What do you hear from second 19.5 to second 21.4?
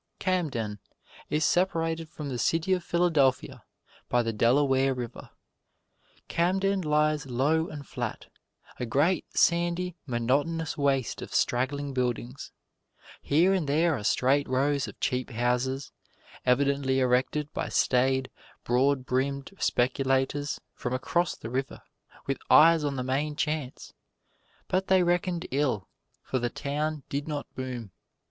speculators from across